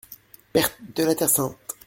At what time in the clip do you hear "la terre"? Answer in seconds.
1.05-1.29